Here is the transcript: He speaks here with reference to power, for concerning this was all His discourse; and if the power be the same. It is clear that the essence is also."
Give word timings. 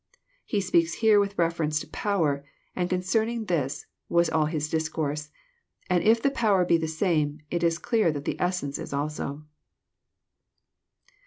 He 0.45 0.61
speaks 0.61 0.93
here 0.95 1.19
with 1.19 1.37
reference 1.37 1.79
to 1.79 1.87
power, 1.87 2.43
for 2.73 2.87
concerning 2.87 3.45
this 3.45 3.85
was 4.09 4.31
all 4.31 4.45
His 4.47 4.67
discourse; 4.67 5.29
and 5.91 6.03
if 6.03 6.19
the 6.23 6.31
power 6.31 6.65
be 6.65 6.77
the 6.77 6.87
same. 6.87 7.41
It 7.51 7.61
is 7.61 7.77
clear 7.77 8.11
that 8.11 8.25
the 8.25 8.41
essence 8.41 8.79
is 8.79 8.93
also." 8.93 9.43